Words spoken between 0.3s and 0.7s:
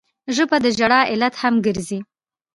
ژبه د